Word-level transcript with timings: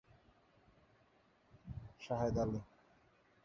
Shahed 2.01 2.35
Ali 2.37 2.59